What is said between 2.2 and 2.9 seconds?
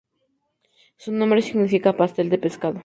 de pescado""'.